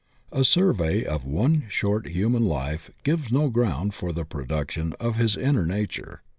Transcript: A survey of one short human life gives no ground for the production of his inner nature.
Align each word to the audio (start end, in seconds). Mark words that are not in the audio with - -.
A 0.31 0.43
survey 0.43 1.05
of 1.05 1.23
one 1.25 1.65
short 1.69 2.07
human 2.07 2.43
life 2.43 2.89
gives 3.03 3.31
no 3.31 3.49
ground 3.49 3.93
for 3.93 4.11
the 4.11 4.25
production 4.25 4.93
of 4.99 5.17
his 5.17 5.37
inner 5.37 5.63
nature. 5.63 6.23